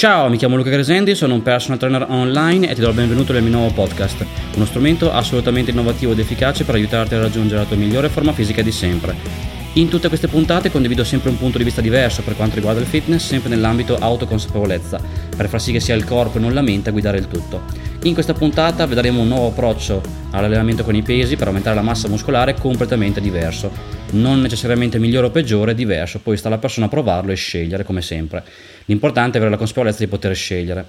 [0.00, 3.34] Ciao, mi chiamo Luca Gresendi, sono un personal trainer online e ti do il benvenuto
[3.34, 4.24] nel mio nuovo podcast,
[4.56, 8.62] uno strumento assolutamente innovativo ed efficace per aiutarti a raggiungere la tua migliore forma fisica
[8.62, 9.59] di sempre.
[9.74, 12.88] In tutte queste puntate condivido sempre un punto di vista diverso per quanto riguarda il
[12.88, 15.00] fitness, sempre nell'ambito autoconsapevolezza,
[15.36, 17.62] per far sì che sia il corpo e non la mente a guidare il tutto.
[18.02, 20.02] In questa puntata vedremo un nuovo approccio
[20.32, 23.70] all'allenamento con i pesi per aumentare la massa muscolare completamente diverso.
[24.10, 28.02] Non necessariamente migliore o peggiore, diverso, poi sta alla persona a provarlo e scegliere come
[28.02, 28.42] sempre.
[28.86, 30.86] L'importante è avere la consapevolezza di poter scegliere.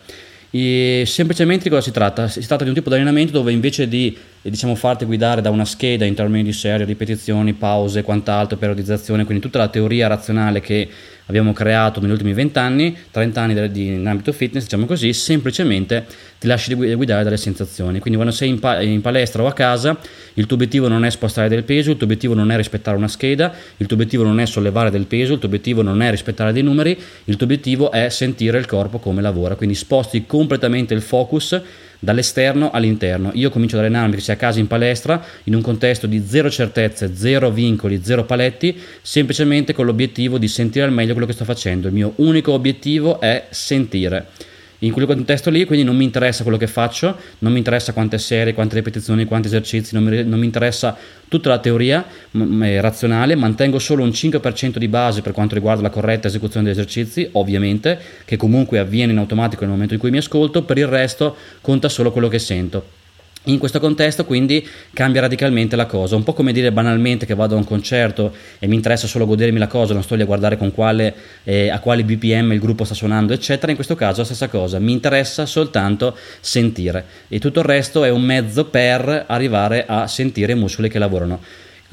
[0.49, 2.27] E semplicemente di cosa si tratta?
[2.27, 4.17] Si tratta di un tipo di allenamento dove invece di
[4.49, 9.43] diciamo, farti guidare da una scheda in termini di serie, ripetizioni, pause, quant'altro, periodizzazione, quindi
[9.43, 10.89] tutta la teoria razionale che
[11.27, 16.05] abbiamo creato negli ultimi 20 anni, 30 anni di, in ambito fitness, diciamo così, semplicemente
[16.39, 17.99] ti lasci guidare dalle sensazioni.
[17.99, 19.97] Quindi quando sei in, pa- in, palestra o a casa,
[20.33, 23.07] il tuo obiettivo non è spostare del peso, il tuo obiettivo non è rispettare una
[23.07, 26.51] scheda, il tuo obiettivo non è sollevare del peso, il tuo obiettivo non è rispettare
[26.51, 29.55] dei numeri, il tuo obiettivo è sentire il corpo come lavora.
[29.55, 31.61] Quindi sposti completamente il focus
[32.01, 33.29] dall'esterno all'interno.
[33.35, 37.15] Io comincio ad allenarmi sia a casa in palestra, in un contesto di zero certezze,
[37.15, 41.87] zero vincoli, zero paletti, semplicemente con l'obiettivo di sentire al meglio quello che sto facendo.
[41.87, 44.25] Il mio unico obiettivo è sentire
[44.83, 48.17] in quel contesto lì, quindi non mi interessa quello che faccio, non mi interessa quante
[48.17, 53.35] serie, quante ripetizioni, quanti esercizi, non mi, non mi interessa tutta la teoria m- razionale,
[53.35, 57.99] mantengo solo un 5% di base per quanto riguarda la corretta esecuzione degli esercizi, ovviamente,
[58.25, 61.87] che comunque avviene in automatico nel momento in cui mi ascolto, per il resto conta
[61.87, 63.00] solo quello che sento.
[63.45, 67.55] In questo contesto quindi cambia radicalmente la cosa, un po' come dire banalmente che vado
[67.55, 70.57] a un concerto e mi interessa solo godermi la cosa, non sto lì a guardare
[70.57, 74.47] quale, eh, a quali BPM il gruppo sta suonando eccetera, in questo caso la stessa
[74.47, 77.03] cosa, mi interessa soltanto sentire.
[77.29, 81.39] E tutto il resto è un mezzo per arrivare a sentire i muscoli che lavorano.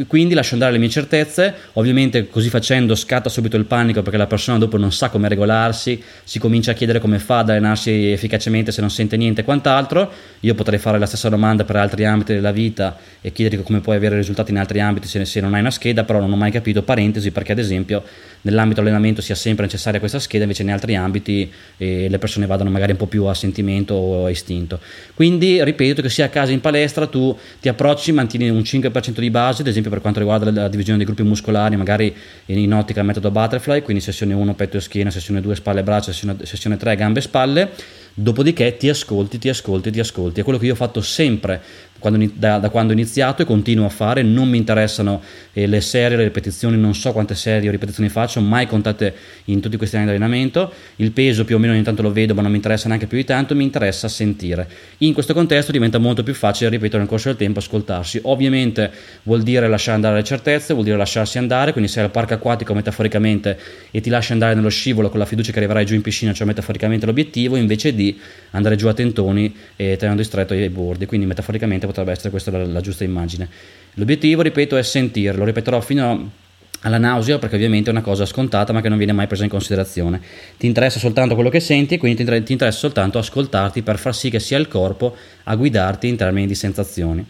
[0.06, 4.26] Quindi lascio andare le mie certezze, ovviamente così facendo scatta subito il panico perché la
[4.26, 8.70] persona dopo non sa come regolarsi, si comincia a chiedere come fa ad allenarsi efficacemente
[8.70, 10.10] se non sente niente e quant'altro.
[10.40, 13.96] Io potrei fare la stessa domanda per altri ambiti della vita e chiederti come puoi
[13.96, 16.52] avere risultati in altri ambiti se, se non hai una scheda, però non ho mai
[16.52, 18.04] capito, parentesi, perché ad esempio
[18.42, 22.70] nell'ambito allenamento sia sempre necessaria questa scheda, invece in altri ambiti eh, le persone vadano
[22.70, 24.80] magari un po' più a sentimento o a istinto.
[25.14, 29.30] Quindi ripeto che sia a casa in palestra tu ti approcci, mantieni un 5% di
[29.30, 32.14] base, ad esempio per quanto riguarda la divisione dei gruppi muscolari, magari
[32.46, 36.12] in ottica metodo butterfly, quindi sessione 1 petto e schiena, sessione 2 spalle e braccia,
[36.12, 37.70] sessione, sessione 3 gambe e spalle,
[38.14, 40.40] dopodiché ti ascolti, ti ascolti, ti ascolti.
[40.40, 41.60] È quello che io ho fatto sempre
[41.98, 45.20] quando, da, da, quando ho iniziato e continuo a fare, non mi interessano
[45.52, 49.14] eh, le serie, le ripetizioni, non so quante serie o ripetizioni faccio, mai contate
[49.46, 52.34] in tutti questi anni di allenamento, il peso più o meno ogni tanto lo vedo
[52.34, 54.68] ma non mi interessa neanche più di tanto, mi interessa sentire.
[54.98, 58.20] In questo contesto diventa molto più facile, ripeto, nel corso del tempo ascoltarsi.
[58.24, 58.90] Ovviamente
[59.24, 62.74] vuol dire lasciare andare le certezze, vuol dire lasciarsi andare, quindi sei al parco acquatico
[62.74, 63.58] metaforicamente
[63.90, 66.46] e ti lasci andare nello scivolo con la fiducia che arriverai giù in piscina, cioè
[66.46, 68.18] metaforicamente l'obiettivo, invece di
[68.50, 72.64] andare giù a tentoni e tenendo stretto i bordi, quindi metaforicamente potrebbe essere questa la,
[72.64, 73.48] la giusta immagine.
[73.94, 76.46] L'obiettivo, ripeto, è sentire, lo ripeterò fino a
[76.82, 79.50] alla nausea perché ovviamente è una cosa scontata ma che non viene mai presa in
[79.50, 80.20] considerazione.
[80.56, 84.30] Ti interessa soltanto quello che senti e quindi ti interessa soltanto ascoltarti per far sì
[84.30, 87.24] che sia il corpo a guidarti in termini di sensazioni.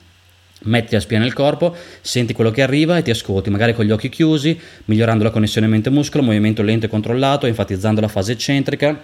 [0.61, 3.93] Metti la spia nel corpo, senti quello che arriva e ti ascolti, magari con gli
[3.93, 9.01] occhi chiusi, migliorando la connessione mente-muscolo, movimento lento e controllato, enfatizzando la fase eccentrica,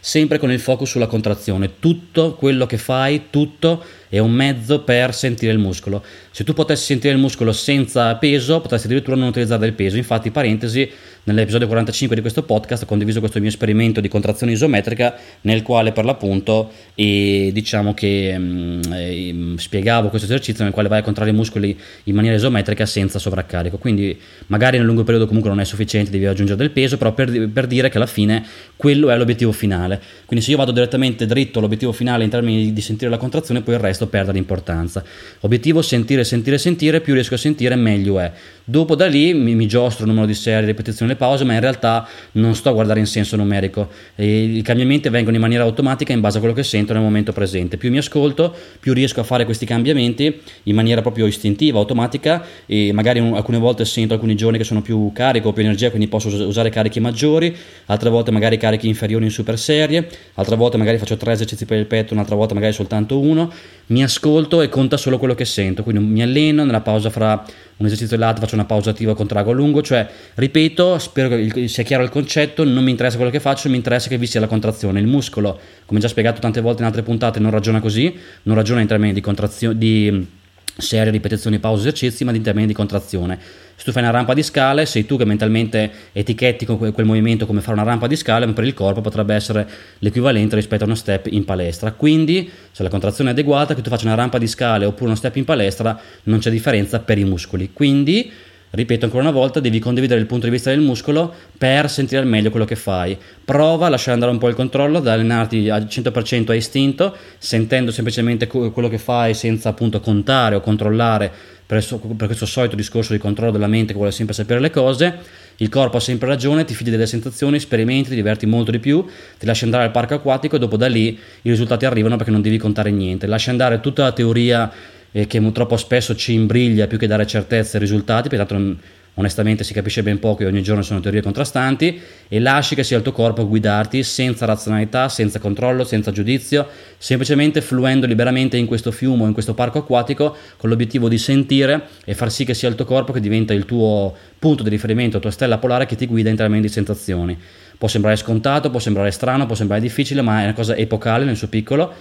[0.00, 1.78] sempre con il focus sulla contrazione.
[1.78, 6.02] Tutto quello che fai, tutto è un mezzo per sentire il muscolo.
[6.30, 9.96] Se tu potessi sentire il muscolo senza peso, potresti addirittura non utilizzare del peso.
[9.96, 10.88] Infatti, parentesi,
[11.24, 15.90] nell'episodio 45 di questo podcast ho condiviso questo mio esperimento di contrazione isometrica nel quale
[15.92, 21.02] per l'appunto e diciamo che mh, mm, eh, spiegavo questo esercizio nel quale vai a
[21.02, 23.78] contrarre i muscoli in maniera isometrica senza sovraccarico.
[23.78, 27.48] Quindi magari nel lungo periodo comunque non è sufficiente, devi aggiungere del peso, però per,
[27.48, 28.44] per dire che alla fine
[28.76, 30.00] quello è l'obiettivo finale.
[30.26, 33.74] Quindi se io vado direttamente dritto all'obiettivo finale in termini di sentire la contrazione, poi
[33.74, 35.02] il resto perde l'importanza.
[35.40, 38.30] Obiettivo sentire, sentire, sentire, più riesco a sentire meglio è.
[38.68, 41.60] Dopo da lì mi, mi giostro il numero di serie, ripetizioni e pause, ma in
[41.60, 43.88] realtà non sto a guardare in senso numerico.
[44.14, 47.32] E I cambiamenti vengono in maniera automatica in base a quello che sento nel momento
[47.32, 47.76] presente.
[47.76, 52.92] Più mi ascolto, più riesco a fare questi cambiamenti in maniera proprio istintiva, automatica e
[52.92, 56.28] magari un, alcune volte sento alcuni giorni che sono più carico, più energia, quindi posso
[56.28, 57.54] usare carichi maggiori,
[57.86, 61.78] altre volte magari carichi inferiori in super serie, altre volte magari faccio tre esercizi per
[61.78, 63.52] il petto, un'altra volta magari soltanto uno.
[63.88, 67.44] Mi ascolto e conta solo quello che sento, quindi mi alleno nella pausa fra
[67.76, 71.28] un esercizio e l'altro faccio una pausa attiva con trago a lungo, cioè ripeto, spero
[71.28, 74.26] che sia chiaro il concetto, non mi interessa quello che faccio, mi interessa che vi
[74.26, 74.98] sia la contrazione.
[74.98, 78.12] Il muscolo, come già spiegato tante volte in altre puntate, non ragiona così,
[78.42, 80.26] non ragiona in termini di contrazione, di
[80.76, 83.38] serie, ripetizioni, pause, esercizi, ma di termini di contrazione.
[83.76, 87.60] Se tu fai una rampa di scale, sei tu che mentalmente etichetti quel movimento come
[87.60, 89.68] fare una rampa di scale, ma per il corpo potrebbe essere
[89.98, 91.92] l'equivalente rispetto a uno step in palestra.
[91.92, 95.14] Quindi, se la contrazione è adeguata, che tu faccia una rampa di scale oppure uno
[95.14, 97.70] step in palestra, non c'è differenza per i muscoli.
[97.72, 98.30] Quindi,
[98.76, 102.26] ripeto ancora una volta, devi condividere il punto di vista del muscolo per sentire al
[102.26, 103.16] meglio quello che fai.
[103.44, 107.90] Prova a lasciare andare un po' il controllo, ad allenarti al 100% a istinto, sentendo
[107.90, 111.32] semplicemente quello che fai senza appunto contare o controllare
[111.66, 111.84] per,
[112.16, 115.44] questo solito discorso di controllo della mente che vuole sempre sapere le cose.
[115.56, 119.04] Il corpo ha sempre ragione, ti fidi delle sensazioni, sperimenti, ti diverti molto di più,
[119.38, 122.42] ti lasci andare al parco acquatico e dopo da lì i risultati arrivano perché non
[122.42, 123.26] devi contare niente.
[123.26, 124.70] Lasci andare tutta la teoria
[125.16, 128.76] eh, che troppo spesso ci imbriglia più che dare certezze e risultati, perché tanto
[129.14, 131.98] onestamente si capisce ben poco e ogni giorno sono teorie contrastanti,
[132.28, 136.68] e lasci che sia il tuo corpo a guidarti senza razionalità, senza controllo, senza giudizio,
[136.98, 141.84] semplicemente fluendo liberamente in questo fiume o in questo parco acquatico con l'obiettivo di sentire
[142.04, 145.16] e far sì che sia il tuo corpo che diventa il tuo punto di riferimento,
[145.16, 147.38] la tua stella polare che ti guida in termini di sensazioni.
[147.78, 151.36] Può sembrare scontato, può sembrare strano, può sembrare difficile, ma è una cosa epocale nel
[151.36, 151.94] suo piccolo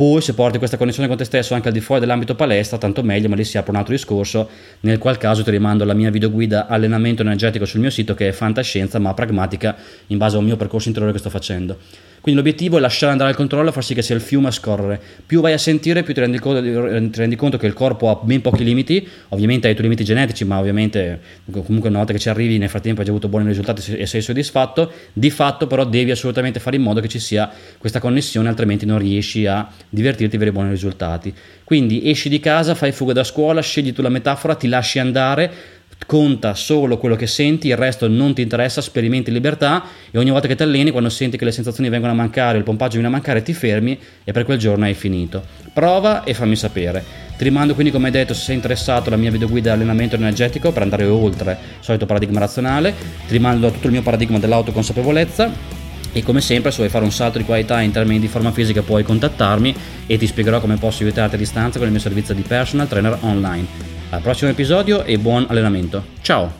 [0.00, 3.02] poi se porti questa connessione con te stesso anche al di fuori dell'ambito palestra, tanto
[3.02, 4.48] meglio, ma lì si apre un altro discorso,
[4.80, 8.32] nel qual caso ti rimando la mia videoguida allenamento energetico sul mio sito che è
[8.32, 9.76] fantascienza ma pragmatica
[10.06, 11.76] in base al mio percorso interiore che sto facendo.
[12.20, 15.00] Quindi l'obiettivo è lasciare andare il controllo far sì che sia il fiume a scorrere.
[15.24, 18.18] Più vai a sentire, più ti rendi, conto, ti rendi conto che il corpo ha
[18.22, 21.20] ben pochi limiti, ovviamente hai i tuoi limiti genetici, ma ovviamente
[21.50, 24.20] comunque una volta che ci arrivi nel frattempo hai già avuto buoni risultati e sei
[24.20, 24.92] soddisfatto.
[25.12, 28.98] Di fatto però devi assolutamente fare in modo che ci sia questa connessione, altrimenti non
[28.98, 31.32] riesci a divertirti e avere buoni risultati.
[31.64, 35.78] Quindi esci di casa, fai fuga da scuola, scegli tu la metafora, ti lasci andare
[36.06, 40.48] conta solo quello che senti, il resto non ti interessa, sperimenti libertà e ogni volta
[40.48, 43.10] che ti alleni, quando senti che le sensazioni vengono a mancare, il pompaggio viene a
[43.10, 45.42] mancare, ti fermi e per quel giorno hai finito.
[45.72, 47.04] Prova e fammi sapere.
[47.36, 51.04] Ti rimando quindi, come detto, se sei interessato alla mia videoguida allenamento energetico per andare
[51.04, 52.92] oltre il solito paradigma razionale,
[53.26, 55.78] ti rimando a tutto il mio paradigma dell'autoconsapevolezza
[56.12, 58.82] e come sempre se vuoi fare un salto di qualità in termini di forma fisica
[58.82, 59.74] puoi contattarmi
[60.06, 63.16] e ti spiegherò come posso aiutarti a distanza con il mio servizio di personal trainer
[63.20, 63.99] online.
[64.10, 66.04] Al prossimo episodio e buon allenamento.
[66.20, 66.59] Ciao!